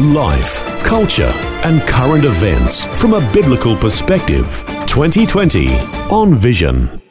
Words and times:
Life, 0.00 0.64
culture, 0.84 1.32
and 1.64 1.82
current 1.82 2.24
events 2.24 2.84
from 3.00 3.14
a 3.14 3.32
biblical 3.32 3.76
perspective. 3.76 4.62
2020 4.86 5.74
on 6.08 6.36
Vision. 6.36 7.02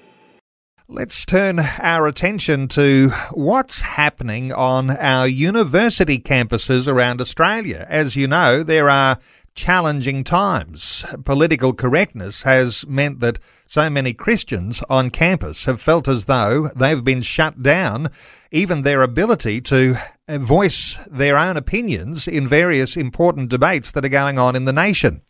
Let's 0.87 1.25
turn 1.25 1.59
our 1.59 2.07
attention 2.07 2.69
to 2.69 3.09
what's 3.31 3.81
happening 3.81 4.53
on 4.53 4.91
our 4.91 5.27
university 5.27 6.17
campuses 6.17 6.87
around 6.87 7.19
Australia. 7.19 7.85
As 7.89 8.15
you 8.15 8.25
know, 8.25 8.63
there 8.63 8.89
are 8.89 9.19
challenging 9.53 10.23
times. 10.23 11.03
Political 11.25 11.73
correctness 11.73 12.43
has 12.43 12.87
meant 12.87 13.19
that 13.19 13.37
so 13.65 13.89
many 13.89 14.13
Christians 14.13 14.81
on 14.89 15.09
campus 15.09 15.65
have 15.65 15.81
felt 15.81 16.07
as 16.07 16.23
though 16.23 16.69
they've 16.73 17.03
been 17.03 17.21
shut 17.21 17.61
down, 17.61 18.09
even 18.49 18.83
their 18.83 19.01
ability 19.01 19.59
to 19.59 19.97
Uh, 20.29 20.37
voice 20.37 20.97
their 21.09 21.37
own 21.37 21.55
opinions 21.55 22.27
in 22.27 22.49
various 22.49 22.97
important 22.97 23.49
debates 23.49 23.93
that 23.93 24.03
are 24.03 24.09
going 24.09 24.37
on 24.37 24.57
in 24.57 24.65
the 24.65 24.73
nation. 24.73 25.21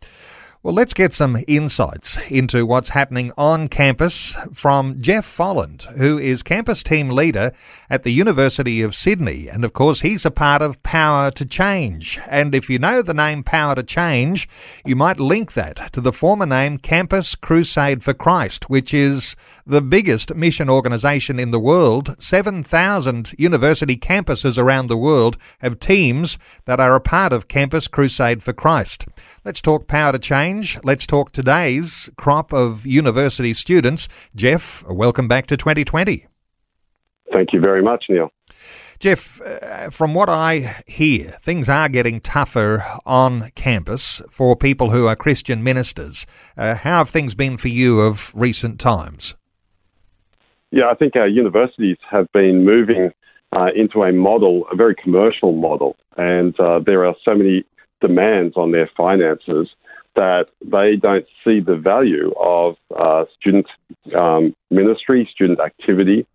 Well, 0.60 0.74
let's 0.74 0.92
get 0.92 1.12
some 1.12 1.38
insights 1.46 2.18
into 2.32 2.66
what's 2.66 2.88
happening 2.88 3.30
on 3.38 3.68
campus 3.68 4.34
from 4.52 5.00
Jeff 5.00 5.24
Folland, 5.24 5.84
who 5.96 6.18
is 6.18 6.42
campus 6.42 6.82
team 6.82 7.10
leader 7.10 7.52
at 7.88 8.02
the 8.02 8.10
University 8.10 8.82
of 8.82 8.96
Sydney. 8.96 9.48
And 9.48 9.64
of 9.64 9.72
course, 9.72 10.00
he's 10.00 10.26
a 10.26 10.32
part 10.32 10.60
of 10.60 10.82
Power 10.82 11.30
to 11.30 11.46
Change. 11.46 12.18
And 12.28 12.56
if 12.56 12.68
you 12.68 12.80
know 12.80 13.02
the 13.02 13.14
name 13.14 13.44
Power 13.44 13.76
to 13.76 13.84
Change, 13.84 14.48
you 14.84 14.96
might 14.96 15.20
link 15.20 15.52
that 15.52 15.92
to 15.92 16.00
the 16.00 16.12
former 16.12 16.44
name 16.44 16.78
Campus 16.78 17.36
Crusade 17.36 18.02
for 18.02 18.12
Christ, 18.12 18.68
which 18.68 18.92
is 18.92 19.36
the 19.64 19.80
biggest 19.80 20.34
mission 20.34 20.68
organisation 20.68 21.38
in 21.38 21.52
the 21.52 21.60
world. 21.60 22.20
7,000 22.20 23.32
university 23.38 23.96
campuses 23.96 24.58
around 24.58 24.88
the 24.88 24.96
world 24.96 25.36
have 25.60 25.78
teams 25.78 26.36
that 26.64 26.80
are 26.80 26.96
a 26.96 27.00
part 27.00 27.32
of 27.32 27.46
Campus 27.46 27.86
Crusade 27.86 28.42
for 28.42 28.52
Christ. 28.52 29.06
Let's 29.44 29.62
talk 29.62 29.86
Power 29.86 30.10
to 30.10 30.18
Change 30.18 30.47
change. 30.48 30.78
Let's 30.82 31.06
talk 31.06 31.32
today's 31.32 32.10
crop 32.16 32.52
of 32.52 32.86
university 32.86 33.52
students. 33.52 34.08
Jeff, 34.34 34.84
welcome 34.88 35.28
back 35.28 35.46
to 35.48 35.56
2020. 35.56 36.26
Thank 37.32 37.52
you 37.52 37.60
very 37.60 37.82
much, 37.82 38.06
Neil. 38.08 38.30
Jeff, 38.98 39.40
uh, 39.42 39.90
from 39.90 40.14
what 40.14 40.28
I 40.28 40.82
hear, 40.86 41.38
things 41.42 41.68
are 41.68 41.88
getting 41.88 42.20
tougher 42.20 42.82
on 43.04 43.50
campus 43.54 44.22
for 44.30 44.56
people 44.56 44.90
who 44.90 45.06
are 45.06 45.14
Christian 45.14 45.62
ministers. 45.62 46.26
Uh, 46.56 46.74
how 46.74 46.98
have 46.98 47.10
things 47.10 47.34
been 47.34 47.58
for 47.58 47.68
you 47.68 48.00
of 48.00 48.32
recent 48.34 48.80
times? 48.80 49.36
Yeah, 50.70 50.88
I 50.90 50.94
think 50.94 51.14
our 51.14 51.28
universities 51.28 51.98
have 52.10 52.26
been 52.32 52.64
moving 52.64 53.10
uh, 53.52 53.68
into 53.76 54.02
a 54.02 54.12
model, 54.12 54.64
a 54.72 54.76
very 54.76 54.94
commercial 54.94 55.52
model, 55.52 55.96
and 56.16 56.58
uh, 56.58 56.80
there 56.84 57.04
are 57.04 57.14
so 57.24 57.34
many 57.34 57.64
demands 58.00 58.56
on 58.56 58.72
their 58.72 58.90
finances 58.96 59.68
that 60.18 60.46
they 60.64 60.96
don't 60.96 61.26
see 61.44 61.60
the 61.60 61.76
value 61.76 62.32
of 62.40 62.74
uh, 62.98 63.24
student 63.38 63.66
um, 64.16 64.52
ministry, 64.68 65.28
student 65.32 65.60
activity. 65.60 66.26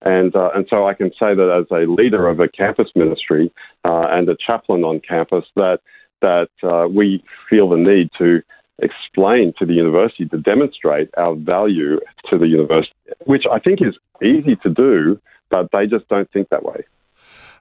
And, 0.00 0.34
uh, 0.34 0.50
and 0.54 0.66
so 0.70 0.86
I 0.86 0.94
can 0.94 1.10
say 1.10 1.34
that 1.34 1.50
as 1.60 1.66
a 1.70 1.90
leader 1.90 2.28
of 2.28 2.40
a 2.40 2.48
campus 2.48 2.88
ministry 2.94 3.52
uh, 3.84 4.06
and 4.10 4.26
a 4.30 4.36
chaplain 4.46 4.84
on 4.84 5.00
campus, 5.00 5.44
that, 5.54 5.80
that 6.22 6.48
uh, 6.62 6.88
we 6.88 7.22
feel 7.50 7.68
the 7.68 7.76
need 7.76 8.08
to 8.16 8.40
explain 8.78 9.52
to 9.58 9.66
the 9.66 9.74
university, 9.74 10.24
to 10.26 10.38
demonstrate 10.38 11.10
our 11.18 11.34
value 11.34 12.00
to 12.30 12.38
the 12.38 12.48
university, 12.48 12.94
which 13.26 13.44
I 13.52 13.58
think 13.58 13.80
is 13.82 13.96
easy 14.22 14.56
to 14.62 14.70
do, 14.70 15.20
but 15.50 15.68
they 15.72 15.86
just 15.86 16.08
don't 16.08 16.30
think 16.32 16.48
that 16.48 16.62
way. 16.62 16.84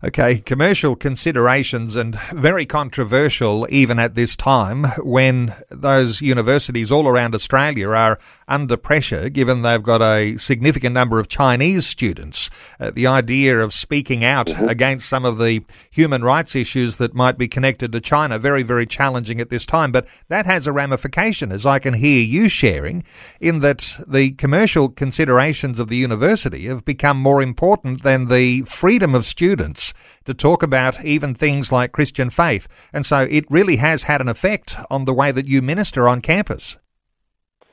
Okay, 0.04 0.40
commercial 0.40 0.98
considerations 0.98 1.96
and 1.96 2.20
very 2.34 2.66
controversial 2.66 3.66
even 3.70 3.98
at 3.98 4.14
this 4.14 4.36
time 4.36 4.84
when 5.00 5.56
those 5.70 6.22
universities 6.22 6.92
all 6.92 7.08
around 7.08 7.34
Australia 7.34 7.90
are 7.90 8.20
under 8.46 8.76
pressure 8.76 9.30
given 9.30 9.62
they've 9.62 9.82
got 9.82 10.02
a 10.02 10.36
significant 10.36 10.94
number 10.94 11.18
of 11.18 11.30
Chinese 11.30 11.88
students. 11.88 12.50
Uh, 12.78 12.92
the 12.92 13.08
idea 13.08 13.58
of 13.58 13.74
speaking 13.74 14.26
out 14.26 14.48
mm-hmm. 14.48 14.68
against 14.68 15.08
some 15.08 15.24
of 15.24 15.38
the 15.38 15.64
human 15.90 16.24
rights 16.24 16.58
issues 16.58 16.98
that 16.98 17.16
might 17.16 17.38
be 17.38 17.48
connected 17.48 17.94
to 17.94 18.02
China 18.02 18.38
very 18.38 18.64
very 18.64 18.86
challenging 18.86 19.40
at 19.40 19.50
this 19.50 19.66
time, 19.66 19.94
but 19.94 20.08
that 20.28 20.46
has 20.46 20.68
a 20.68 20.74
ramification 20.74 21.54
as 21.54 21.66
I 21.66 21.80
can 21.80 21.94
hear 21.94 22.22
you 22.22 22.50
sharing 22.50 23.06
in 23.40 23.62
that 23.62 23.98
the 24.06 24.32
commercial 24.32 24.90
considerations 24.90 25.80
of 25.80 25.88
the 25.88 25.98
university 25.98 26.66
have 26.66 26.84
become 26.84 27.18
more 27.18 27.42
important 27.42 28.04
than 28.04 28.28
the 28.28 28.64
freedom 28.64 29.16
of 29.16 29.26
students 29.26 29.85
to 30.26 30.34
talk 30.34 30.64
about 30.64 31.04
even 31.04 31.34
things 31.34 31.72
like 31.72 31.92
Christian 31.92 32.30
faith. 32.30 32.68
And 32.94 33.06
so 33.06 33.28
it 33.30 33.46
really 33.50 33.78
has 33.78 34.04
had 34.04 34.22
an 34.22 34.30
effect 34.30 34.76
on 34.90 35.06
the 35.06 35.14
way 35.14 35.32
that 35.32 35.48
you 35.48 35.62
minister 35.62 36.08
on 36.08 36.22
campus. 36.22 36.78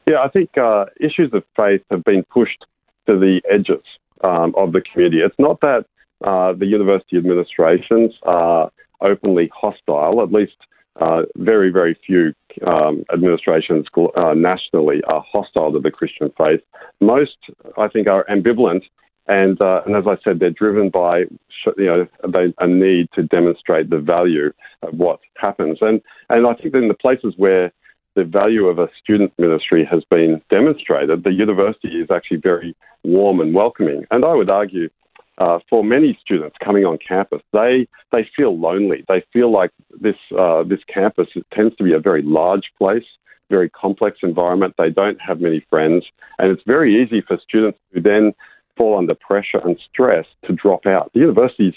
Yeah, 0.06 0.20
I 0.22 0.28
think 0.28 0.50
uh, 0.58 0.86
issues 1.00 1.32
of 1.32 1.44
faith 1.56 1.82
have 1.90 2.04
been 2.04 2.24
pushed 2.24 2.64
to 3.06 3.18
the 3.18 3.40
edges 3.50 3.84
um, 4.24 4.54
of 4.56 4.72
the 4.72 4.80
community. 4.80 5.20
It's 5.20 5.34
not 5.38 5.60
that 5.60 5.84
uh, 6.24 6.52
the 6.52 6.66
university 6.66 7.16
administrations 7.16 8.12
are 8.22 8.70
openly 9.00 9.50
hostile, 9.54 10.22
at 10.22 10.32
least 10.32 10.56
uh, 11.00 11.22
very, 11.36 11.70
very 11.70 11.98
few 12.06 12.34
um, 12.66 13.04
administrations 13.12 13.86
uh, 13.96 14.34
nationally 14.34 15.02
are 15.04 15.24
hostile 15.30 15.72
to 15.72 15.80
the 15.80 15.90
Christian 15.90 16.30
faith. 16.36 16.60
Most, 17.00 17.36
I 17.78 17.88
think, 17.88 18.08
are 18.08 18.26
ambivalent 18.30 18.82
and, 19.28 19.60
uh, 19.60 19.82
and 19.86 19.96
as 19.96 20.04
I 20.06 20.16
said, 20.24 20.40
they're 20.40 20.50
driven 20.50 20.90
by 20.90 21.24
you 21.76 21.86
know 21.86 22.06
a 22.58 22.66
need 22.66 23.08
to 23.14 23.22
demonstrate 23.22 23.90
the 23.90 23.98
value 23.98 24.52
of 24.82 24.94
what 24.94 25.20
happens. 25.36 25.78
And 25.80 26.00
and 26.28 26.46
I 26.46 26.54
think 26.54 26.74
in 26.74 26.88
the 26.88 26.94
places 26.94 27.34
where 27.36 27.72
the 28.14 28.24
value 28.24 28.66
of 28.66 28.78
a 28.78 28.88
student 29.02 29.32
ministry 29.38 29.88
has 29.90 30.02
been 30.10 30.42
demonstrated, 30.50 31.24
the 31.24 31.32
university 31.32 31.88
is 31.88 32.10
actually 32.10 32.38
very 32.38 32.76
warm 33.04 33.40
and 33.40 33.54
welcoming. 33.54 34.04
And 34.10 34.24
I 34.24 34.34
would 34.34 34.50
argue, 34.50 34.90
uh, 35.38 35.58
for 35.70 35.82
many 35.82 36.18
students 36.20 36.56
coming 36.62 36.84
on 36.84 36.98
campus, 37.06 37.40
they 37.52 37.88
they 38.10 38.28
feel 38.36 38.58
lonely. 38.58 39.04
They 39.08 39.24
feel 39.32 39.50
like 39.50 39.70
this 40.00 40.16
uh, 40.38 40.64
this 40.64 40.80
campus 40.92 41.28
tends 41.52 41.76
to 41.76 41.84
be 41.84 41.92
a 41.92 42.00
very 42.00 42.22
large 42.22 42.72
place, 42.76 43.06
very 43.50 43.70
complex 43.70 44.18
environment. 44.22 44.74
They 44.76 44.90
don't 44.90 45.20
have 45.20 45.40
many 45.40 45.64
friends, 45.70 46.04
and 46.38 46.50
it's 46.50 46.62
very 46.66 47.02
easy 47.02 47.22
for 47.26 47.38
students 47.48 47.78
who 47.92 48.00
then 48.00 48.34
fall 48.76 48.98
under 48.98 49.14
pressure 49.14 49.60
and 49.64 49.78
stress 49.90 50.26
to 50.46 50.52
drop 50.52 50.86
out. 50.86 51.10
The 51.14 51.20
universities 51.20 51.74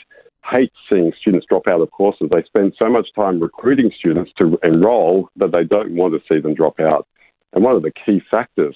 hate 0.50 0.72
seeing 0.90 1.12
students 1.20 1.48
drop 1.50 1.68
out 1.68 1.82
of 1.82 1.92
courses. 1.92 2.30
They 2.32 2.44
spend 2.44 2.74
so 2.78 2.90
much 2.90 3.08
time 3.16 3.40
recruiting 3.40 3.92
students 3.98 4.32
to 4.38 4.60
enroll 4.64 5.30
that 5.38 5.52
they 5.52 5.64
don't 5.64 5.96
want 5.96 6.14
to 6.14 6.22
see 6.28 6.40
them 6.40 6.54
drop 6.54 6.80
out. 6.80 7.08
And 7.54 7.64
one 7.64 7.76
of 7.76 7.82
the 7.82 7.92
key 7.92 8.22
factors 8.30 8.76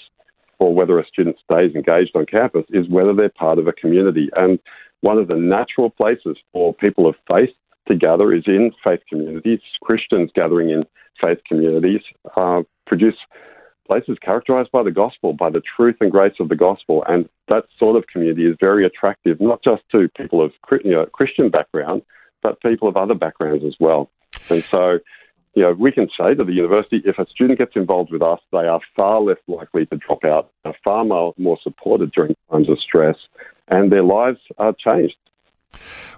for 0.57 0.73
whether 0.73 0.99
a 0.99 1.05
student 1.05 1.37
stays 1.43 1.73
engaged 1.75 2.11
on 2.15 2.25
campus 2.25 2.65
is 2.69 2.89
whether 2.89 3.13
they're 3.13 3.29
part 3.29 3.59
of 3.59 3.67
a 3.67 3.73
community. 3.73 4.29
And 4.35 4.59
one 5.01 5.17
of 5.17 5.27
the 5.27 5.35
natural 5.35 5.89
places 5.89 6.37
for 6.51 6.73
people 6.73 7.07
of 7.07 7.15
faith 7.29 7.51
to 7.87 7.95
gather 7.95 8.33
is 8.33 8.43
in 8.47 8.71
faith 8.83 8.99
communities. 9.07 9.59
Christians 9.81 10.31
gathering 10.35 10.69
in 10.69 10.83
faith 11.21 11.39
communities 11.47 12.01
uh, 12.35 12.61
produce 12.87 13.15
places 13.89 14.17
characterized 14.21 14.71
by 14.71 14.83
the 14.83 14.91
gospel, 14.91 15.33
by 15.33 15.49
the 15.49 15.63
truth 15.75 15.95
and 15.99 16.11
grace 16.11 16.35
of 16.39 16.47
the 16.47 16.55
gospel. 16.55 17.03
And 17.09 17.27
that 17.47 17.65
sort 17.79 17.95
of 17.97 18.05
community 18.05 18.45
is 18.45 18.55
very 18.59 18.85
attractive, 18.85 19.41
not 19.41 19.63
just 19.63 19.81
to 19.91 20.07
people 20.09 20.43
of 20.45 20.51
you 20.85 20.91
know, 20.91 21.07
Christian 21.07 21.49
background, 21.49 22.03
but 22.43 22.61
people 22.61 22.87
of 22.87 22.95
other 22.95 23.15
backgrounds 23.15 23.65
as 23.65 23.75
well. 23.79 24.11
And 24.51 24.63
so, 24.63 24.99
you 25.55 25.63
know, 25.63 25.73
we 25.73 25.91
can 25.91 26.07
say 26.15 26.35
to 26.35 26.43
the 26.43 26.53
university, 26.53 27.01
if 27.03 27.17
a 27.17 27.25
student 27.25 27.57
gets 27.57 27.75
involved 27.75 28.11
with 28.11 28.21
us, 28.21 28.39
they 28.51 28.67
are 28.67 28.79
far 28.95 29.21
less 29.21 29.41
likely 29.47 29.87
to 29.87 29.97
drop 29.97 30.23
out, 30.23 30.51
are 30.65 30.75
far 30.83 31.03
more 31.03 31.57
supported 31.63 32.11
during 32.11 32.35
times 32.51 32.69
of 32.69 32.79
stress, 32.79 33.17
and 33.69 33.91
their 33.91 34.03
lives 34.03 34.39
are 34.59 34.73
changed. 34.73 35.17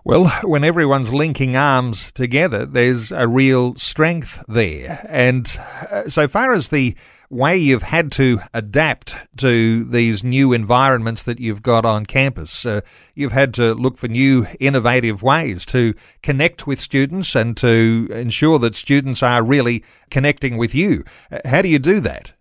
Well, 0.04 0.30
when 0.44 0.64
everyone's 0.64 1.14
linking 1.14 1.56
arms 1.56 2.12
together, 2.14 2.66
there's 2.66 3.12
a 3.12 3.28
real 3.28 3.76
strength 3.76 4.44
there. 4.48 5.06
And 5.08 5.48
uh, 5.92 6.10
so 6.10 6.28
far 6.28 6.54
as 6.54 6.70
the 6.70 6.96
way 7.30 7.56
you've 7.56 7.84
had 7.84 8.12
to 8.14 8.40
adapt 8.54 9.16
to 9.38 9.84
these 9.84 10.24
new 10.24 10.54
environments 10.54 11.22
that 11.24 11.40
you've 11.40 11.62
got 11.62 11.86
on 11.86 12.08
campus, 12.08 12.66
uh, 12.66 12.82
you've 13.14 13.32
had 13.32 13.54
to 13.54 13.76
look 13.76 13.98
for 13.98 14.08
new 14.08 14.48
innovative 14.60 15.22
ways 15.22 15.68
to 15.68 15.94
connect 16.24 16.66
with 16.66 16.80
students 16.80 17.36
and 17.36 17.56
to 17.58 18.08
ensure 18.12 18.58
that 18.58 18.74
students 18.74 19.22
are 19.22 19.44
really 19.44 19.84
connecting 20.10 20.58
with 20.58 20.74
you. 20.74 21.04
Uh, 21.32 21.40
how 21.46 21.62
do 21.62 21.70
you 21.70 21.80
do 21.80 22.00
that? 22.00 22.34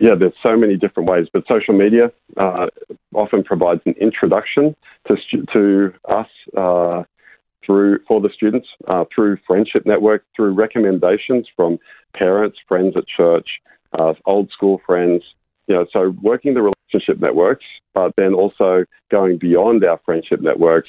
Yeah, 0.00 0.14
there's 0.18 0.32
so 0.42 0.56
many 0.56 0.76
different 0.76 1.08
ways, 1.08 1.26
but 1.32 1.44
social 1.46 1.74
media 1.74 2.10
uh, 2.36 2.66
often 3.14 3.44
provides 3.44 3.82
an 3.84 3.94
introduction 4.00 4.74
to 5.06 5.16
to 5.52 5.92
us 6.08 6.30
uh, 6.56 7.02
through 7.64 7.98
for 8.08 8.20
the 8.20 8.30
students 8.34 8.68
uh, 8.88 9.04
through 9.14 9.36
friendship 9.46 9.84
network, 9.84 10.24
through 10.34 10.52
recommendations 10.54 11.46
from 11.54 11.78
parents, 12.14 12.58
friends 12.66 12.96
at 12.96 13.04
church, 13.06 13.48
uh, 13.98 14.14
old 14.24 14.50
school 14.50 14.80
friends. 14.86 15.22
You 15.68 15.74
know, 15.76 15.86
so 15.92 16.14
working 16.22 16.54
the 16.54 16.62
relationship 16.62 17.20
networks, 17.20 17.66
but 17.94 18.12
then 18.16 18.32
also 18.34 18.84
going 19.10 19.38
beyond 19.38 19.84
our 19.84 20.00
friendship 20.04 20.40
networks 20.40 20.88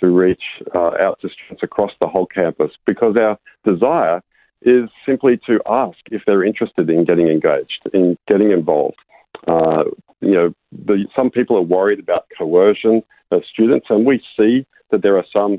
to 0.00 0.06
reach 0.06 0.42
uh, 0.74 0.92
out 1.00 1.18
to 1.20 1.28
students 1.28 1.62
across 1.62 1.92
the 2.00 2.06
whole 2.06 2.26
campus, 2.26 2.72
because 2.86 3.16
our 3.16 3.38
desire 3.64 4.20
is 4.62 4.88
simply 5.06 5.38
to 5.46 5.60
ask 5.68 5.98
if 6.10 6.22
they're 6.26 6.44
interested 6.44 6.90
in 6.90 7.04
getting 7.04 7.28
engaged, 7.28 7.82
in 7.92 8.16
getting 8.28 8.50
involved. 8.50 8.98
Uh, 9.48 9.84
you 10.20 10.32
know, 10.32 10.54
the, 10.72 11.06
some 11.16 11.30
people 11.30 11.56
are 11.56 11.62
worried 11.62 11.98
about 11.98 12.26
coercion 12.36 13.02
of 13.30 13.42
students, 13.50 13.86
and 13.88 14.04
we 14.04 14.22
see 14.36 14.66
that 14.90 15.02
there 15.02 15.16
are 15.16 15.24
some, 15.32 15.58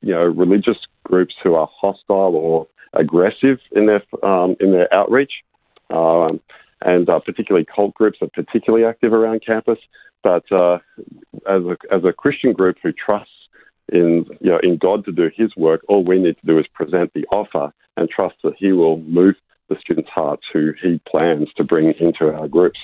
you 0.00 0.12
know, 0.12 0.22
religious 0.24 0.76
groups 1.04 1.34
who 1.42 1.54
are 1.54 1.68
hostile 1.80 2.36
or 2.36 2.66
aggressive 2.94 3.58
in 3.72 3.86
their 3.86 4.02
um, 4.22 4.56
in 4.60 4.72
their 4.72 4.92
outreach, 4.92 5.32
um, 5.90 6.40
and 6.82 7.08
uh, 7.08 7.20
particularly 7.20 7.66
cult 7.74 7.94
groups 7.94 8.18
are 8.20 8.28
particularly 8.34 8.84
active 8.84 9.12
around 9.12 9.42
campus. 9.44 9.78
But 10.22 10.50
uh, 10.52 10.78
as 11.48 11.62
a 11.62 11.76
as 11.90 12.04
a 12.04 12.12
Christian 12.12 12.52
group 12.52 12.76
who 12.82 12.92
trusts 12.92 13.30
in 13.92 14.26
you 14.40 14.50
know 14.50 14.58
in 14.62 14.76
God 14.78 15.04
to 15.04 15.12
do 15.12 15.30
His 15.34 15.54
work, 15.56 15.82
all 15.88 16.04
we 16.04 16.18
need 16.18 16.36
to 16.38 16.46
do 16.46 16.58
is 16.58 16.66
present 16.74 17.12
the 17.14 17.26
offer 17.30 17.72
and 17.96 18.08
trust 18.08 18.36
that 18.42 18.54
He 18.58 18.72
will 18.72 18.98
move 19.00 19.34
the 19.68 19.76
students' 19.80 20.10
hearts 20.10 20.42
who 20.52 20.72
He 20.82 21.00
plans 21.08 21.48
to 21.56 21.64
bring 21.64 21.92
into 22.00 22.34
our 22.34 22.48
groups. 22.48 22.78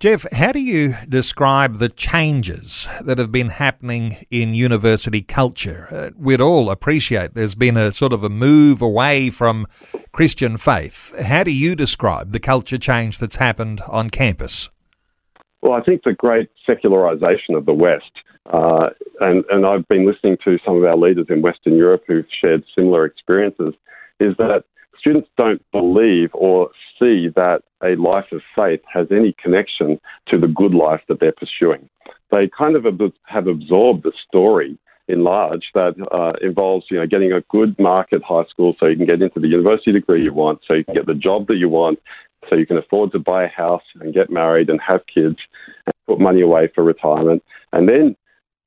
Jeff, 0.00 0.26
how 0.32 0.52
do 0.52 0.60
you 0.60 0.94
describe 1.08 1.78
the 1.78 1.88
changes 1.88 2.88
that 3.00 3.18
have 3.18 3.30
been 3.30 3.50
happening 3.50 4.24
in 4.30 4.52
university 4.52 5.22
culture? 5.22 5.86
Uh, 5.90 6.10
we'd 6.18 6.40
all 6.40 6.70
appreciate 6.70 7.34
there's 7.34 7.54
been 7.54 7.76
a 7.76 7.92
sort 7.92 8.12
of 8.12 8.24
a 8.24 8.28
move 8.28 8.82
away 8.82 9.30
from 9.30 9.66
Christian 10.12 10.56
faith. 10.56 11.12
How 11.20 11.44
do 11.44 11.52
you 11.52 11.76
describe 11.76 12.32
the 12.32 12.40
culture 12.40 12.78
change 12.78 13.18
that's 13.18 13.36
happened 13.36 13.80
on 13.88 14.10
campus? 14.10 14.70
Well, 15.62 15.72
I 15.72 15.82
think 15.82 16.02
the 16.02 16.12
great 16.12 16.50
secularization 16.66 17.54
of 17.54 17.64
the 17.64 17.72
West 17.72 18.10
uh, 18.52 18.90
and, 19.20 19.44
and 19.50 19.66
I've 19.66 19.88
been 19.88 20.06
listening 20.06 20.36
to 20.44 20.58
some 20.64 20.76
of 20.76 20.84
our 20.84 20.96
leaders 20.96 21.26
in 21.30 21.42
Western 21.42 21.76
Europe 21.76 22.04
who've 22.06 22.26
shared 22.40 22.64
similar 22.74 23.04
experiences, 23.04 23.74
is 24.20 24.36
that 24.38 24.64
students 24.98 25.28
don't 25.36 25.62
believe 25.72 26.30
or 26.34 26.70
see 26.98 27.28
that 27.36 27.62
a 27.82 27.96
life 27.96 28.26
of 28.32 28.40
faith 28.54 28.80
has 28.92 29.06
any 29.10 29.34
connection 29.42 30.00
to 30.28 30.38
the 30.38 30.46
good 30.46 30.74
life 30.74 31.00
that 31.08 31.20
they're 31.20 31.32
pursuing. 31.32 31.88
They 32.30 32.50
kind 32.56 32.76
of 32.76 32.84
have 33.24 33.46
absorbed 33.46 34.02
the 34.02 34.12
story 34.26 34.78
in 35.06 35.22
large 35.22 35.70
that 35.74 35.94
uh, 36.12 36.32
involves 36.44 36.86
you 36.90 36.98
know 36.98 37.06
getting 37.06 37.32
a 37.32 37.42
good 37.50 37.78
mark 37.78 38.12
at 38.12 38.22
high 38.22 38.44
school 38.48 38.74
so 38.80 38.86
you 38.86 38.96
can 38.96 39.06
get 39.06 39.20
into 39.20 39.38
the 39.38 39.48
university 39.48 39.92
degree 39.92 40.22
you 40.22 40.32
want, 40.32 40.60
so 40.66 40.74
you 40.74 40.84
can 40.84 40.94
get 40.94 41.06
the 41.06 41.14
job 41.14 41.46
that 41.46 41.56
you 41.56 41.68
want, 41.68 41.98
so 42.48 42.56
you 42.56 42.66
can 42.66 42.78
afford 42.78 43.12
to 43.12 43.18
buy 43.18 43.44
a 43.44 43.48
house 43.48 43.82
and 44.00 44.14
get 44.14 44.30
married 44.30 44.70
and 44.70 44.80
have 44.80 45.00
kids 45.12 45.36
and 45.86 45.94
put 46.06 46.20
money 46.20 46.40
away 46.40 46.70
for 46.74 46.82
retirement. 46.82 47.42
And 47.72 47.88
then 47.88 48.16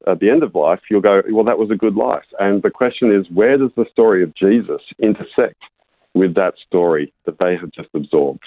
at 0.07 0.19
the 0.19 0.29
end 0.29 0.43
of 0.43 0.55
life, 0.55 0.79
you'll 0.89 1.01
go, 1.01 1.21
well, 1.29 1.43
that 1.43 1.59
was 1.59 1.69
a 1.71 1.75
good 1.75 1.95
life. 1.95 2.25
And 2.39 2.61
the 2.63 2.71
question 2.71 3.13
is, 3.13 3.29
where 3.29 3.57
does 3.57 3.71
the 3.75 3.85
story 3.91 4.23
of 4.23 4.33
Jesus 4.35 4.81
intersect 4.99 5.61
with 6.13 6.35
that 6.35 6.55
story 6.65 7.13
that 7.25 7.39
they 7.39 7.55
have 7.57 7.71
just 7.71 7.89
absorbed? 7.93 8.43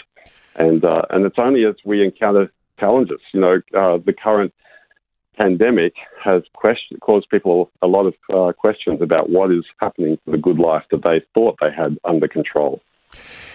And 0.56 0.84
uh, 0.84 1.02
and 1.10 1.24
it's 1.24 1.38
only 1.38 1.64
as 1.64 1.76
we 1.84 2.04
encounter 2.04 2.50
challenges, 2.78 3.20
you 3.32 3.40
know, 3.40 3.60
uh, 3.76 3.98
the 3.98 4.12
current 4.12 4.52
pandemic 5.36 5.94
has 6.22 6.42
question, 6.54 6.98
caused 7.00 7.28
people 7.30 7.70
a 7.82 7.86
lot 7.86 8.06
of 8.06 8.14
uh, 8.34 8.52
questions 8.52 9.00
about 9.00 9.30
what 9.30 9.50
is 9.50 9.64
happening 9.78 10.18
to 10.24 10.32
the 10.32 10.38
good 10.38 10.58
life 10.58 10.84
that 10.90 11.02
they 11.02 11.22
thought 11.34 11.56
they 11.60 11.70
had 11.70 11.98
under 12.04 12.28
control. 12.28 12.82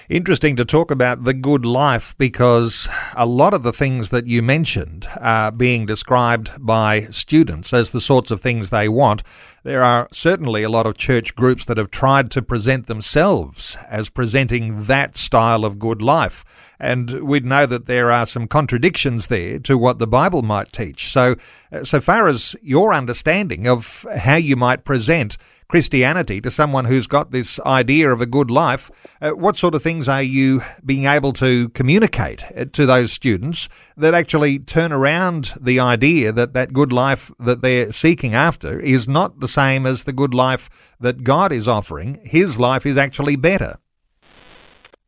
Interesting 0.07 0.55
to 0.57 0.65
talk 0.65 0.91
about 0.91 1.23
the 1.23 1.33
good 1.33 1.65
life 1.65 2.15
because 2.19 2.87
a 3.17 3.25
lot 3.25 3.55
of 3.55 3.63
the 3.63 3.73
things 3.73 4.11
that 4.11 4.27
you 4.27 4.43
mentioned 4.43 5.07
are 5.19 5.51
being 5.51 5.87
described 5.87 6.51
by 6.59 7.01
students 7.05 7.73
as 7.73 7.91
the 7.91 7.99
sorts 7.99 8.29
of 8.29 8.39
things 8.39 8.69
they 8.69 8.87
want. 8.87 9.23
There 9.63 9.81
are 9.81 10.07
certainly 10.11 10.61
a 10.61 10.69
lot 10.69 10.85
of 10.85 10.95
church 10.95 11.33
groups 11.33 11.65
that 11.65 11.77
have 11.77 11.89
tried 11.89 12.29
to 12.31 12.43
present 12.43 12.85
themselves 12.85 13.77
as 13.89 14.09
presenting 14.09 14.83
that 14.83 15.17
style 15.17 15.65
of 15.65 15.79
good 15.79 16.03
life. 16.03 16.45
And 16.79 17.23
we'd 17.23 17.43
know 17.43 17.65
that 17.65 17.87
there 17.87 18.11
are 18.11 18.27
some 18.27 18.47
contradictions 18.47 19.25
there 19.25 19.57
to 19.57 19.75
what 19.75 19.97
the 19.97 20.05
Bible 20.05 20.43
might 20.43 20.71
teach. 20.71 21.07
So, 21.07 21.33
uh, 21.71 21.83
so 21.83 21.99
far 21.99 22.27
as 22.27 22.55
your 22.61 22.93
understanding 22.93 23.67
of 23.67 24.05
how 24.15 24.35
you 24.35 24.55
might 24.55 24.83
present 24.83 25.35
Christianity 25.67 26.41
to 26.41 26.51
someone 26.51 26.85
who's 26.85 27.07
got 27.07 27.31
this 27.31 27.59
idea 27.61 28.11
of 28.11 28.21
a 28.21 28.27
good 28.27 28.51
life, 28.51 28.91
uh, 29.19 29.31
what 29.31 29.57
sort 29.57 29.73
of 29.73 29.81
things 29.81 29.94
are 30.03 30.21
you 30.21 30.61
being 30.85 31.05
able 31.05 31.31
to 31.33 31.69
communicate 31.69 32.43
uh, 32.55 32.65
to 32.73 32.85
those 32.85 33.11
students 33.11 33.69
that 33.95 34.13
actually 34.13 34.59
turn 34.59 34.91
around 34.91 35.53
the 35.59 35.79
idea 35.79 36.31
that 36.31 36.53
that 36.53 36.73
good 36.73 36.91
life 36.91 37.31
that 37.39 37.61
they're 37.61 37.91
seeking 37.91 38.33
after 38.35 38.79
is 38.79 39.07
not 39.07 39.39
the 39.39 39.47
same 39.47 39.85
as 39.85 40.03
the 40.03 40.13
good 40.13 40.33
life 40.33 40.69
that 40.99 41.23
God 41.23 41.51
is 41.51 41.67
offering? 41.67 42.19
His 42.23 42.59
life 42.59 42.85
is 42.85 42.97
actually 42.97 43.35
better. 43.35 43.75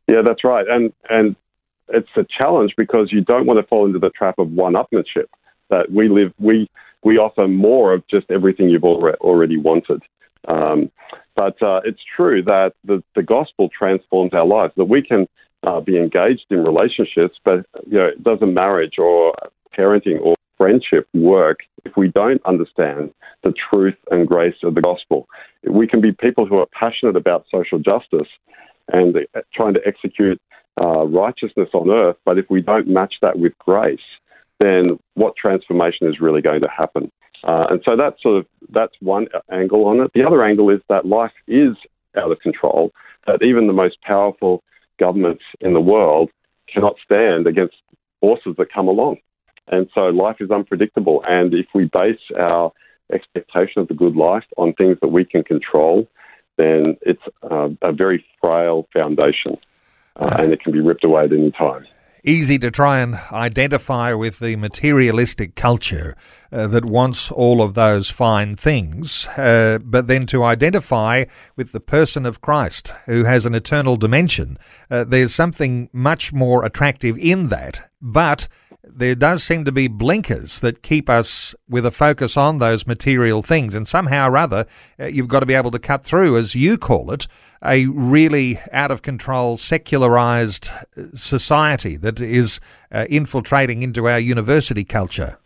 Yeah, 0.08 0.22
that's 0.24 0.42
right. 0.42 0.66
And, 0.68 0.92
and 1.10 1.36
it's 1.88 2.08
a 2.16 2.24
challenge 2.36 2.74
because 2.76 3.12
you 3.12 3.20
don't 3.20 3.46
want 3.46 3.60
to 3.60 3.66
fall 3.66 3.86
into 3.86 3.98
the 3.98 4.10
trap 4.10 4.38
of 4.38 4.50
one-upmanship 4.50 5.26
that 5.70 5.90
we 5.90 6.08
live, 6.08 6.32
we, 6.38 6.68
we 7.04 7.18
offer 7.18 7.46
more 7.46 7.92
of 7.92 8.02
just 8.08 8.30
everything 8.30 8.70
you've 8.70 8.84
already 8.84 9.58
wanted. 9.58 10.02
Um, 10.46 10.90
but 11.38 11.62
uh, 11.62 11.80
it's 11.84 12.00
true 12.16 12.42
that 12.42 12.72
the, 12.84 13.00
the 13.14 13.22
gospel 13.22 13.68
transforms 13.68 14.34
our 14.34 14.44
lives, 14.44 14.72
that 14.76 14.86
we 14.86 15.00
can 15.00 15.28
uh, 15.64 15.78
be 15.78 15.96
engaged 15.96 16.46
in 16.50 16.64
relationships, 16.64 17.38
but 17.44 17.64
you 17.86 17.96
know, 17.96 18.10
doesn't 18.20 18.52
marriage 18.52 18.94
or 18.98 19.32
parenting 19.78 20.20
or 20.20 20.34
friendship 20.56 21.06
work 21.14 21.60
if 21.84 21.96
we 21.96 22.08
don't 22.08 22.44
understand 22.44 23.14
the 23.44 23.54
truth 23.70 23.94
and 24.10 24.26
grace 24.26 24.56
of 24.64 24.74
the 24.74 24.80
gospel. 24.80 25.28
We 25.62 25.86
can 25.86 26.00
be 26.00 26.10
people 26.10 26.44
who 26.44 26.58
are 26.58 26.66
passionate 26.72 27.14
about 27.14 27.46
social 27.48 27.78
justice 27.78 28.26
and 28.92 29.16
trying 29.54 29.74
to 29.74 29.80
execute 29.86 30.40
uh, 30.80 31.04
righteousness 31.06 31.68
on 31.72 31.88
earth, 31.88 32.16
but 32.24 32.38
if 32.38 32.46
we 32.50 32.62
don't 32.62 32.88
match 32.88 33.14
that 33.22 33.38
with 33.38 33.52
grace, 33.58 34.00
then 34.58 34.98
what 35.14 35.36
transformation 35.36 36.08
is 36.08 36.20
really 36.20 36.42
going 36.42 36.62
to 36.62 36.68
happen? 36.68 37.12
Uh, 37.44 37.66
and 37.70 37.80
so 37.84 37.96
that's 37.96 38.20
sort 38.22 38.38
of 38.38 38.46
that's 38.70 38.94
one 39.00 39.26
angle 39.50 39.86
on 39.86 40.00
it. 40.00 40.10
The 40.14 40.24
other 40.24 40.44
angle 40.44 40.70
is 40.70 40.80
that 40.88 41.06
life 41.06 41.32
is 41.46 41.76
out 42.16 42.30
of 42.30 42.40
control. 42.40 42.92
That 43.26 43.42
even 43.42 43.66
the 43.66 43.72
most 43.72 44.00
powerful 44.02 44.62
governments 44.98 45.44
in 45.60 45.74
the 45.74 45.80
world 45.80 46.30
cannot 46.72 46.96
stand 47.04 47.46
against 47.46 47.76
forces 48.20 48.54
that 48.58 48.72
come 48.72 48.88
along. 48.88 49.18
And 49.68 49.88
so 49.94 50.08
life 50.08 50.36
is 50.40 50.50
unpredictable. 50.50 51.22
And 51.28 51.54
if 51.54 51.66
we 51.74 51.84
base 51.84 52.20
our 52.38 52.72
expectation 53.12 53.82
of 53.82 53.88
the 53.88 53.94
good 53.94 54.16
life 54.16 54.44
on 54.56 54.72
things 54.74 54.98
that 55.00 55.08
we 55.08 55.24
can 55.24 55.44
control, 55.44 56.08
then 56.56 56.96
it's 57.02 57.22
uh, 57.50 57.68
a 57.82 57.92
very 57.92 58.24
frail 58.40 58.88
foundation, 58.92 59.56
uh, 60.16 60.36
and 60.38 60.52
it 60.52 60.60
can 60.60 60.72
be 60.72 60.80
ripped 60.80 61.04
away 61.04 61.24
at 61.24 61.32
any 61.32 61.52
time 61.52 61.86
easy 62.24 62.58
to 62.58 62.70
try 62.70 63.00
and 63.00 63.16
identify 63.32 64.12
with 64.12 64.38
the 64.38 64.56
materialistic 64.56 65.54
culture 65.54 66.16
uh, 66.52 66.66
that 66.66 66.84
wants 66.84 67.30
all 67.30 67.62
of 67.62 67.74
those 67.74 68.10
fine 68.10 68.56
things, 68.56 69.26
uh, 69.36 69.78
but 69.82 70.06
then 70.06 70.26
to 70.26 70.44
identify 70.44 71.24
with 71.56 71.72
the 71.72 71.80
person 71.80 72.26
of 72.26 72.40
Christ 72.40 72.92
who 73.06 73.24
has 73.24 73.46
an 73.46 73.54
eternal 73.54 73.96
dimension. 73.96 74.58
Uh, 74.90 75.04
there's 75.04 75.34
something 75.34 75.88
much 75.92 76.32
more 76.32 76.64
attractive 76.64 77.16
in 77.18 77.48
that, 77.48 77.90
but 78.00 78.48
there 78.94 79.14
does 79.14 79.42
seem 79.42 79.64
to 79.64 79.72
be 79.72 79.88
blinkers 79.88 80.60
that 80.60 80.82
keep 80.82 81.08
us 81.08 81.54
with 81.68 81.86
a 81.86 81.90
focus 81.90 82.36
on 82.36 82.58
those 82.58 82.86
material 82.86 83.42
things. 83.42 83.74
And 83.74 83.86
somehow 83.86 84.30
or 84.30 84.36
other, 84.36 84.66
uh, 84.98 85.06
you've 85.06 85.28
got 85.28 85.40
to 85.40 85.46
be 85.46 85.54
able 85.54 85.70
to 85.72 85.78
cut 85.78 86.04
through, 86.04 86.36
as 86.36 86.54
you 86.54 86.78
call 86.78 87.10
it, 87.10 87.26
a 87.64 87.86
really 87.86 88.58
out 88.72 88.90
of 88.90 89.02
control, 89.02 89.56
secularized 89.56 90.70
uh, 90.96 91.02
society 91.14 91.96
that 91.96 92.20
is 92.20 92.60
uh, 92.92 93.06
infiltrating 93.08 93.82
into 93.82 94.08
our 94.08 94.18
university 94.18 94.84
culture. 94.84 95.38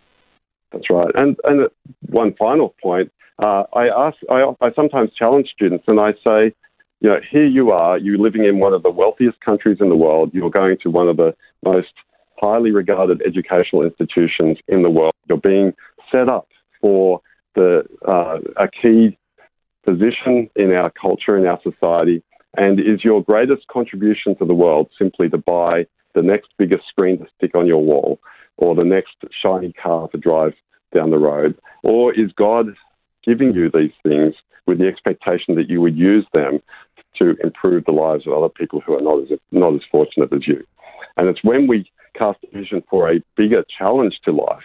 That's 0.72 0.88
right. 0.90 1.10
And, 1.14 1.36
and 1.44 1.68
one 2.08 2.34
final 2.34 2.74
point 2.82 3.12
uh, 3.38 3.64
I, 3.74 3.88
ask, 3.88 4.16
I, 4.30 4.52
I 4.60 4.72
sometimes 4.74 5.10
challenge 5.18 5.48
students 5.52 5.84
and 5.88 5.98
I 5.98 6.12
say, 6.24 6.54
you 7.00 7.08
know, 7.08 7.18
here 7.30 7.46
you 7.46 7.72
are, 7.72 7.98
you're 7.98 8.18
living 8.18 8.44
in 8.44 8.60
one 8.60 8.72
of 8.72 8.84
the 8.84 8.90
wealthiest 8.90 9.40
countries 9.40 9.78
in 9.80 9.88
the 9.88 9.96
world, 9.96 10.30
you're 10.32 10.50
going 10.50 10.76
to 10.82 10.90
one 10.90 11.08
of 11.08 11.16
the 11.16 11.34
most 11.64 11.92
highly 12.42 12.72
regarded 12.72 13.22
educational 13.24 13.82
institutions 13.82 14.58
in 14.66 14.82
the 14.82 14.90
world. 14.90 15.12
You're 15.28 15.38
being 15.38 15.72
set 16.10 16.28
up 16.28 16.48
for 16.80 17.20
the 17.54 17.84
uh, 18.06 18.38
a 18.56 18.68
key 18.68 19.16
position 19.84 20.50
in 20.56 20.72
our 20.72 20.90
culture, 20.90 21.36
in 21.38 21.46
our 21.46 21.60
society, 21.62 22.22
and 22.56 22.80
is 22.80 23.04
your 23.04 23.22
greatest 23.22 23.66
contribution 23.68 24.36
to 24.36 24.44
the 24.44 24.54
world 24.54 24.90
simply 24.98 25.28
to 25.28 25.38
buy 25.38 25.86
the 26.14 26.22
next 26.22 26.48
biggest 26.58 26.86
screen 26.88 27.18
to 27.18 27.26
stick 27.36 27.54
on 27.54 27.66
your 27.66 27.82
wall 27.82 28.18
or 28.56 28.74
the 28.74 28.84
next 28.84 29.14
shiny 29.42 29.72
car 29.72 30.08
to 30.08 30.18
drive 30.18 30.52
down 30.94 31.10
the 31.10 31.18
road? 31.18 31.56
Or 31.82 32.12
is 32.12 32.30
God 32.36 32.66
giving 33.24 33.54
you 33.54 33.70
these 33.70 33.92
things 34.02 34.34
with 34.66 34.78
the 34.78 34.86
expectation 34.86 35.54
that 35.54 35.70
you 35.70 35.80
would 35.80 35.96
use 35.96 36.26
them 36.34 36.60
to 37.18 37.36
improve 37.42 37.84
the 37.84 37.92
lives 37.92 38.26
of 38.26 38.32
other 38.32 38.48
people 38.48 38.80
who 38.80 38.94
are 38.94 39.00
not 39.00 39.22
as 39.22 39.38
not 39.52 39.74
as 39.74 39.80
fortunate 39.90 40.32
as 40.32 40.46
you? 40.46 40.64
And 41.16 41.28
it's 41.28 41.44
when 41.44 41.66
we 41.66 41.90
cast 42.14 42.38
a 42.44 42.56
vision 42.56 42.82
for 42.88 43.10
a 43.10 43.22
bigger 43.36 43.64
challenge 43.78 44.20
to 44.24 44.32
life 44.32 44.64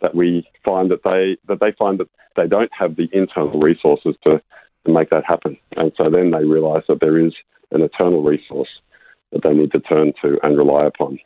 that 0.00 0.14
we 0.14 0.46
find 0.64 0.90
that 0.90 1.02
they 1.04 1.36
that 1.48 1.60
they 1.60 1.72
find 1.78 1.98
that 1.98 2.08
they 2.36 2.46
don't 2.46 2.70
have 2.78 2.96
the 2.96 3.08
internal 3.12 3.58
resources 3.58 4.14
to, 4.24 4.40
to 4.84 4.92
make 4.92 5.10
that 5.10 5.24
happen. 5.24 5.56
And 5.76 5.92
so 5.96 6.10
then 6.10 6.30
they 6.30 6.44
realise 6.44 6.84
that 6.88 7.00
there 7.00 7.18
is 7.18 7.32
an 7.70 7.82
eternal 7.82 8.22
resource 8.22 8.68
that 9.32 9.42
they 9.42 9.52
need 9.52 9.72
to 9.72 9.80
turn 9.80 10.12
to 10.22 10.38
and 10.42 10.56
rely 10.56 10.86
upon. 10.86 11.18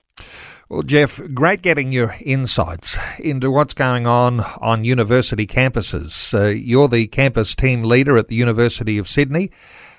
Well, 0.69 0.83
Jeff, 0.83 1.21
great 1.35 1.62
getting 1.62 1.91
your 1.91 2.15
insights 2.21 2.97
into 3.19 3.50
what's 3.50 3.75
going 3.75 4.07
on 4.07 4.41
on 4.61 4.85
university 4.85 5.45
campuses. 5.45 6.33
Uh, 6.33 6.47
you're 6.50 6.87
the 6.87 7.09
campus 7.09 7.57
team 7.57 7.83
leader 7.83 8.17
at 8.17 8.29
the 8.29 8.37
University 8.37 8.97
of 8.97 9.09
Sydney. 9.09 9.50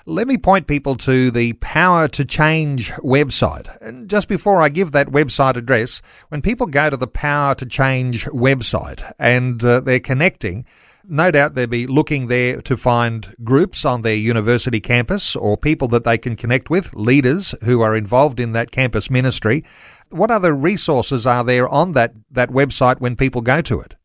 Let 0.08 0.28
me 0.28 0.38
point 0.38 0.66
people 0.66 0.96
to 0.98 1.30
the 1.30 1.54
Power 1.54 2.08
to 2.08 2.26
Change 2.26 2.92
website. 2.94 3.70
And 3.82 4.10
just 4.10 4.28
before 4.28 4.60
I 4.60 4.70
give 4.70 4.94
that 4.94 5.10
website 5.10 5.56
address, 5.56 6.02
when 6.30 6.42
people 6.42 6.66
go 6.66 6.90
to 6.90 6.98
the 6.98 7.06
Power 7.06 7.54
to 7.56 7.68
Change 7.68 8.26
website 8.26 9.10
and 9.20 9.64
uh, 9.64 9.80
they're 9.80 10.00
connecting, 10.00 10.66
no 11.08 11.30
doubt 11.30 11.54
they'll 11.54 11.68
be 11.68 11.86
looking 11.86 12.30
there 12.30 12.64
to 12.64 12.78
find 12.78 13.36
groups 13.44 13.86
on 13.86 14.02
their 14.02 14.16
university 14.16 14.80
campus 14.80 15.36
or 15.36 15.56
people 15.56 15.88
that 15.90 16.04
they 16.04 16.18
can 16.18 16.36
connect 16.36 16.72
with, 16.72 16.96
leaders 16.96 17.54
who 17.64 17.82
are 17.82 17.96
involved 17.96 18.40
in 18.40 18.54
that 18.54 18.72
campus 18.72 19.12
ministry. 19.12 19.64
What 20.10 20.32
other 20.32 20.56
resources 20.56 21.28
are 21.28 21.44
there 21.44 21.70
on 21.70 21.92
that, 21.92 22.16
that 22.32 22.50
website 22.50 23.00
when 23.02 23.16
people 23.16 23.42
go 23.42 23.62
to 23.62 23.80
it? 23.80 23.96